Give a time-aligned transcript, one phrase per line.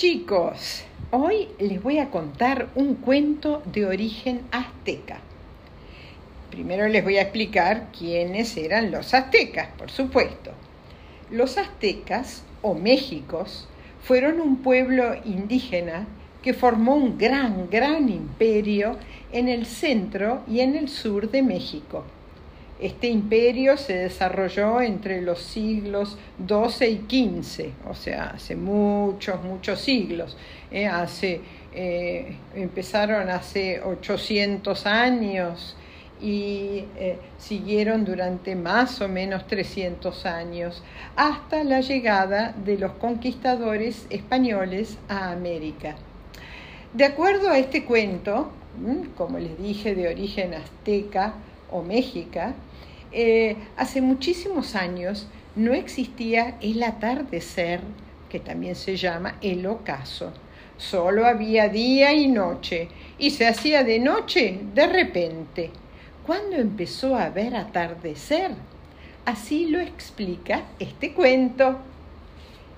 [0.00, 0.82] Chicos.
[1.10, 5.18] Hoy les voy a contar un cuento de origen azteca.
[6.50, 10.52] Primero les voy a explicar quiénes eran los aztecas, por supuesto.
[11.30, 13.68] Los aztecas o Méxicos
[14.02, 16.06] fueron un pueblo indígena
[16.42, 18.96] que formó un gran, gran imperio
[19.32, 22.06] en el centro y en el sur de México.
[22.80, 26.16] Este imperio se desarrolló entre los siglos
[26.46, 30.34] XII y XV, o sea, hace muchos, muchos siglos.
[30.70, 30.86] ¿eh?
[30.86, 31.42] hace,
[31.74, 35.76] eh, empezaron hace 800 años
[36.22, 40.82] y eh, siguieron durante más o menos 300 años
[41.16, 45.96] hasta la llegada de los conquistadores españoles a América.
[46.94, 48.50] De acuerdo a este cuento,
[49.18, 51.34] como les dije, de origen azteca
[51.70, 52.54] o mexica,
[53.12, 55.26] eh, hace muchísimos años
[55.56, 57.80] no existía el atardecer,
[58.28, 60.32] que también se llama el ocaso.
[60.76, 65.70] Solo había día y noche, y se hacía de noche de repente.
[66.24, 68.52] ¿Cuándo empezó a haber atardecer?
[69.24, 71.78] Así lo explica este cuento.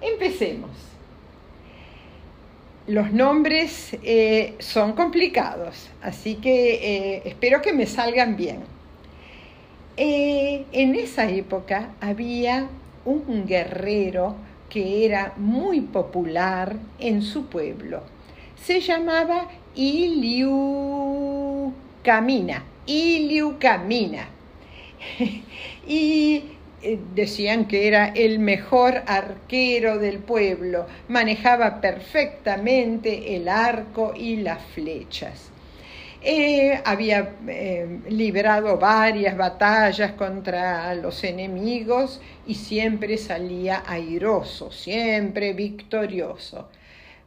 [0.00, 0.70] Empecemos.
[2.86, 8.73] Los nombres eh, son complicados, así que eh, espero que me salgan bien.
[9.96, 12.66] Eh, en esa época había
[13.04, 14.34] un guerrero
[14.68, 18.02] que era muy popular en su pueblo.
[18.60, 20.64] Se llamaba Iliucamina.
[22.86, 24.26] Iliucamina.
[25.86, 26.42] y
[26.82, 34.62] eh, decían que era el mejor arquero del pueblo, manejaba perfectamente el arco y las
[34.74, 35.53] flechas.
[36.26, 46.70] Eh, había eh, librado varias batallas contra los enemigos y siempre salía airoso, siempre victorioso.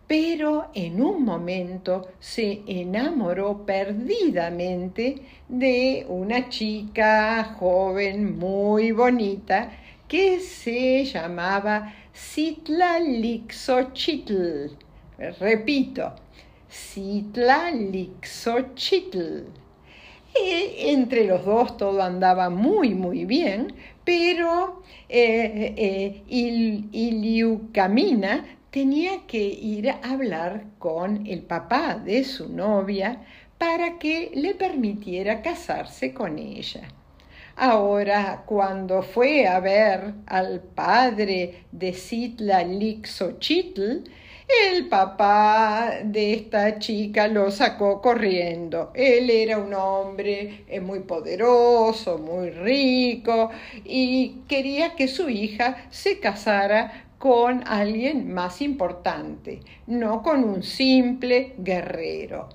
[0.07, 9.73] Pero en un momento se enamoró perdidamente de una chica joven muy bonita
[10.07, 11.93] que se llamaba
[12.99, 14.71] Lixochitl.
[15.39, 16.13] Repito,
[16.69, 19.45] Citlalicochitl.
[20.35, 23.73] E, entre los dos todo andaba muy, muy bien,
[24.03, 26.23] pero eh, eh,
[26.91, 33.25] Iliucamina tenía que ir a hablar con el papá de su novia
[33.57, 36.87] para que le permitiera casarse con ella.
[37.55, 44.03] Ahora, cuando fue a ver al padre de Citlalicochitl,
[44.47, 48.91] el papá de esta chica lo sacó corriendo.
[48.93, 53.49] Él era un hombre eh, muy poderoso, muy rico
[53.83, 61.55] y quería que su hija se casara con alguien más importante, no con un simple
[61.57, 62.49] guerrero.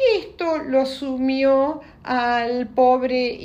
[0.00, 3.36] Esto lo sumió al pobre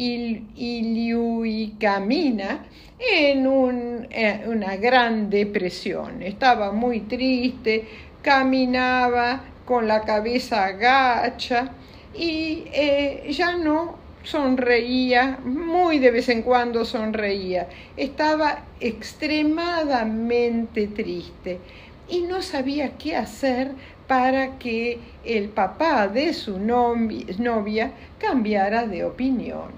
[0.55, 2.65] Iliuicamina
[2.97, 6.23] en eh, una gran depresión.
[6.23, 7.83] Estaba muy triste,
[8.21, 11.73] caminaba con la cabeza agacha
[12.13, 17.67] y eh, ya no sonreía, muy de vez en cuando sonreía.
[17.97, 21.59] Estaba extremadamente triste
[22.07, 23.73] y no sabía qué hacer
[24.07, 29.71] para que el papá de su novia cambiara de opinión.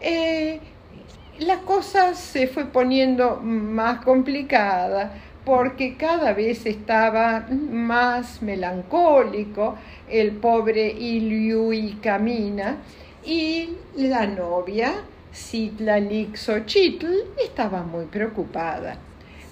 [0.00, 0.60] Eh,
[1.38, 5.12] la cosa se fue poniendo más complicada
[5.44, 9.76] porque cada vez estaba más melancólico
[10.08, 12.78] el pobre Iliui Camina
[13.24, 14.94] y la novia
[15.78, 17.06] Lixochitl
[17.44, 18.98] estaba muy preocupada.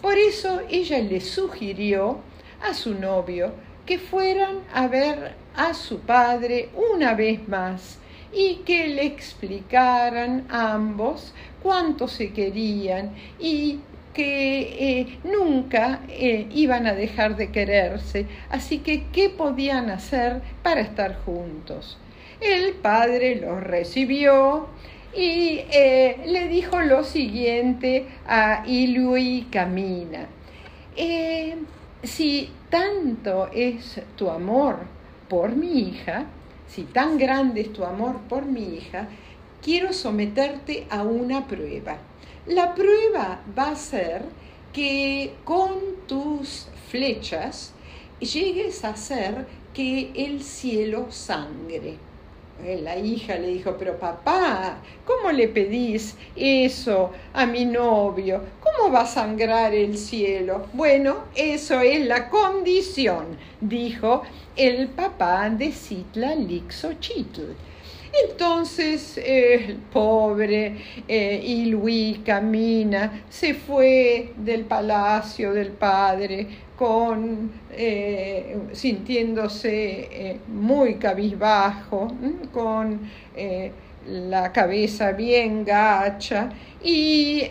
[0.01, 2.19] Por eso ella le sugirió
[2.63, 3.53] a su novio
[3.87, 7.99] que fueran a ver a su padre una vez más
[8.33, 13.81] y que le explicaran ambos cuánto se querían y
[14.13, 20.81] que eh, nunca eh, iban a dejar de quererse, así que qué podían hacer para
[20.81, 21.99] estar juntos.
[22.41, 24.69] El padre los recibió
[25.17, 30.29] y eh, le dijo lo siguiente a Ilui Camina.
[32.05, 34.79] Si tanto es tu amor
[35.29, 36.27] por mi hija,
[36.69, 39.09] si tan grande es tu amor por mi hija,
[39.63, 41.99] quiero someterte a una prueba.
[42.47, 44.23] La prueba va a ser
[44.73, 45.73] que con
[46.07, 47.73] tus flechas
[48.21, 51.97] llegues a hacer que el cielo sangre.
[52.63, 58.43] Eh, la hija le dijo, pero papá, ¿cómo le pedís eso a mi novio?
[58.61, 60.67] ¿Cómo va a sangrar el cielo?
[60.73, 64.23] Bueno, eso es la condición, dijo
[64.57, 67.43] el papá de Citla Lixochitl.
[68.23, 70.77] Entonces el pobre
[71.09, 76.47] eh, Ilui Camina se fue del palacio del padre
[76.77, 82.09] con, eh, sintiéndose eh, muy cabizbajo,
[82.53, 83.01] con
[84.07, 86.51] la cabeza bien gacha,
[86.83, 87.43] y,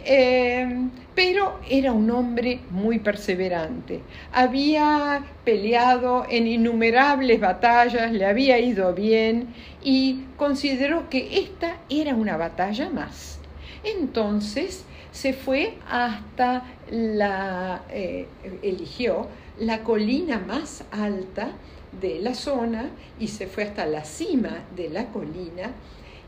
[1.16, 4.02] pero era un hombre muy perseverante.
[4.32, 9.48] Había peleado en innumerables batallas, le había ido bien
[9.84, 13.40] y consideró que esta era una batalla más.
[13.84, 18.28] Entonces se fue hasta la, eh,
[18.62, 19.28] eligió
[19.60, 21.50] la colina más alta
[22.02, 22.90] de la zona
[23.20, 25.72] y se fue hasta la cima de la colina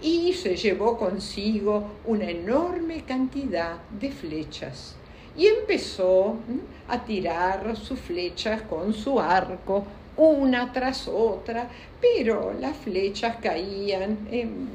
[0.06, 4.96] y se llevó consigo una enorme cantidad de flechas
[5.36, 6.36] y empezó
[6.88, 9.84] a tirar sus flechas con su arco
[10.16, 11.70] una tras otra,
[12.00, 14.20] pero las flechas caían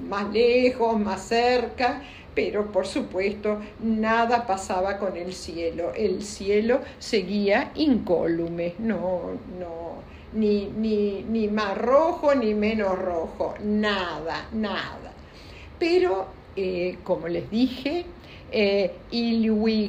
[0.08, 2.02] más lejos, más cerca,
[2.34, 5.92] pero por supuesto nada pasaba con el cielo.
[5.94, 14.48] El cielo seguía incólume, no, no, ni, ni, ni más rojo ni menos rojo, nada,
[14.52, 15.09] nada.
[15.80, 18.04] Pero, eh, como les dije,
[18.52, 18.96] eh,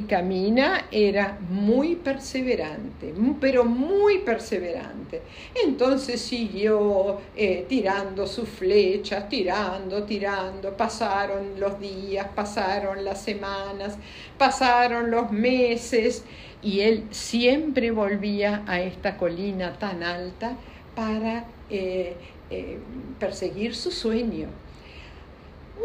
[0.08, 5.22] Camina era muy perseverante, pero muy perseverante.
[5.64, 10.76] Entonces siguió eh, tirando sus flechas, tirando, tirando.
[10.76, 13.96] Pasaron los días, pasaron las semanas,
[14.38, 16.24] pasaron los meses
[16.62, 20.56] y él siempre volvía a esta colina tan alta
[20.94, 22.14] para eh,
[23.18, 24.61] perseguir su sueño.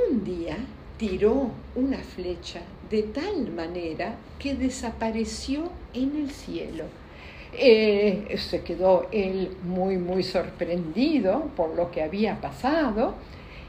[0.10, 0.58] Un día
[0.98, 6.86] tiró una flecha de tal manera que desapareció en el cielo.
[7.54, 13.16] Eh, se quedó él muy, muy sorprendido por lo que había pasado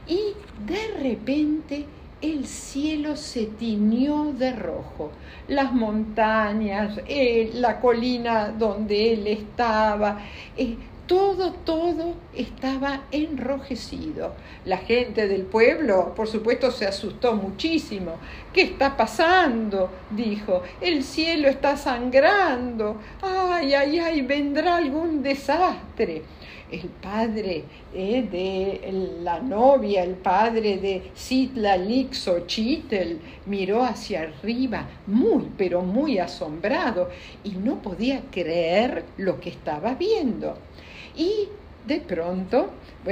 [0.07, 0.33] y
[0.65, 1.85] de repente
[2.21, 5.11] el cielo se tiñó de rojo.
[5.47, 10.19] Las montañas, eh, la colina donde él estaba,
[10.57, 10.75] eh,
[11.07, 14.33] todo, todo estaba enrojecido.
[14.65, 18.17] La gente del pueblo, por supuesto, se asustó muchísimo.
[18.53, 19.89] ¿Qué está pasando?
[20.11, 20.61] dijo.
[20.81, 22.97] El cielo está sangrando.
[23.23, 26.21] Ay, ay, ay, vendrá algún desastre.
[26.71, 27.63] El padre
[27.93, 28.91] eh, de
[29.23, 33.17] la novia, el padre de Citla Lixochitl,
[33.47, 37.09] miró hacia arriba muy, pero muy asombrado
[37.43, 40.57] y no podía creer lo que estaba viendo.
[41.15, 41.47] Y
[41.87, 42.69] de pronto,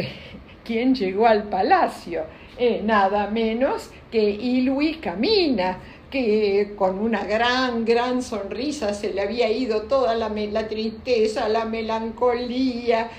[0.63, 2.23] ¿quién llegó al palacio?
[2.59, 5.77] Eh, nada menos que Ilui Camina,
[6.09, 11.65] que con una gran, gran sonrisa se le había ido toda la, la tristeza, la
[11.65, 13.09] melancolía.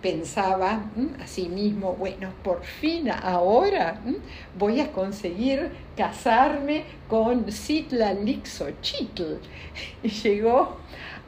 [0.00, 0.84] Pensaba
[1.20, 4.00] a sí mismo, bueno, por fin ahora
[4.56, 9.38] voy a conseguir casarme con Citla Lixochitl.
[10.02, 10.76] Y llegó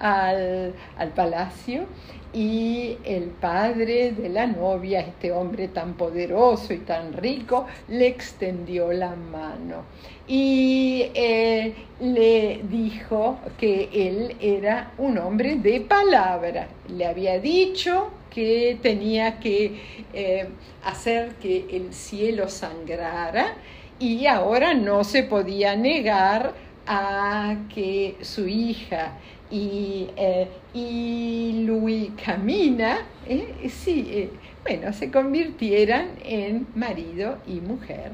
[0.01, 1.87] al, al palacio
[2.33, 8.93] y el padre de la novia, este hombre tan poderoso y tan rico, le extendió
[8.93, 9.85] la mano
[10.29, 16.69] y eh, le dijo que él era un hombre de palabra.
[16.89, 20.49] Le había dicho que tenía que eh,
[20.85, 23.55] hacer que el cielo sangrara
[23.99, 26.55] y ahora no se podía negar
[26.87, 29.15] a que su hija
[29.51, 34.31] y, eh, y Camina, eh, sí, eh,
[34.63, 38.13] bueno, se convirtieran en marido y mujer.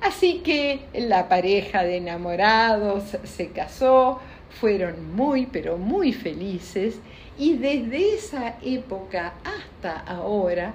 [0.00, 4.20] Así que la pareja de enamorados se casó,
[4.60, 6.98] fueron muy, pero muy felices
[7.38, 10.72] y desde esa época hasta ahora,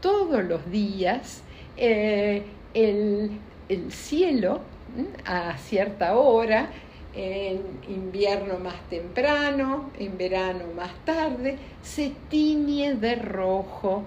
[0.00, 1.42] todos los días,
[1.76, 2.42] el,
[3.68, 4.60] el cielo
[5.24, 6.68] a cierta hora
[7.14, 14.04] en invierno más temprano, en verano más tarde, se tiñe de rojo,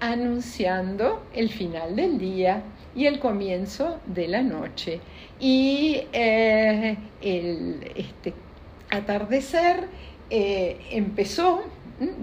[0.00, 2.62] anunciando el final del día
[2.94, 5.00] y el comienzo de la noche.
[5.38, 8.34] Y eh, el este,
[8.90, 9.88] atardecer
[10.30, 11.62] eh, empezó,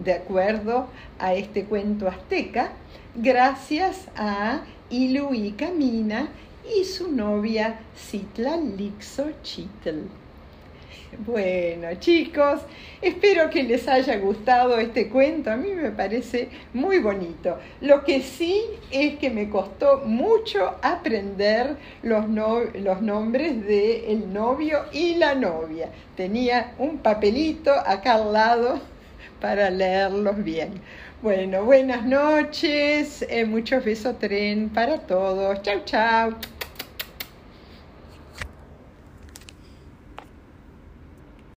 [0.03, 0.87] de acuerdo
[1.19, 2.73] a este cuento azteca,
[3.15, 6.29] gracias a Ilu y Camina
[6.77, 10.24] y su novia Citla Lixochitl.
[11.19, 12.61] Bueno, chicos,
[13.01, 15.49] espero que les haya gustado este cuento.
[15.49, 17.57] A mí me parece muy bonito.
[17.79, 25.15] Lo que sí es que me costó mucho aprender los, los nombres del novio y
[25.15, 25.89] la novia.
[26.17, 28.81] Tenía un papelito acá al lado
[29.39, 30.81] para leerlos bien.
[31.21, 35.61] Bueno, buenas noches, eh, muchos besos tren para todos.
[35.61, 36.35] Chau, chau.